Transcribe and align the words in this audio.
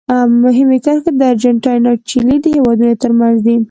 مهمې 0.43 0.77
کرښې 0.85 1.11
د 1.19 1.21
ارجنټاین 1.31 1.81
او 1.89 1.95
چیلي 2.09 2.37
د 2.43 2.45
هېوادونو 2.55 2.93
ترمنځ 3.03 3.37
دي. 3.45 3.55